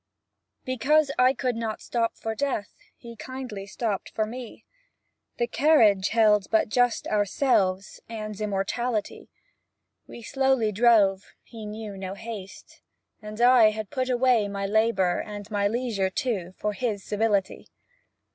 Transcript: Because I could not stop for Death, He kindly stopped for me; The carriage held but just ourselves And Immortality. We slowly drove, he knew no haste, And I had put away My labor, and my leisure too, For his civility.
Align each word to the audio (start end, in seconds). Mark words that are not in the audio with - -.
Because 0.65 1.11
I 1.19 1.31
could 1.35 1.55
not 1.55 1.79
stop 1.79 2.17
for 2.17 2.33
Death, 2.33 2.73
He 2.97 3.15
kindly 3.15 3.67
stopped 3.67 4.09
for 4.09 4.25
me; 4.25 4.65
The 5.37 5.45
carriage 5.45 6.09
held 6.09 6.47
but 6.49 6.69
just 6.69 7.05
ourselves 7.07 8.01
And 8.09 8.41
Immortality. 8.41 9.29
We 10.07 10.23
slowly 10.23 10.71
drove, 10.71 11.25
he 11.43 11.67
knew 11.67 11.95
no 11.97 12.15
haste, 12.15 12.81
And 13.21 13.39
I 13.39 13.69
had 13.69 13.91
put 13.91 14.09
away 14.09 14.47
My 14.47 14.65
labor, 14.65 15.19
and 15.21 15.51
my 15.51 15.67
leisure 15.67 16.09
too, 16.09 16.55
For 16.57 16.73
his 16.73 17.03
civility. 17.03 17.67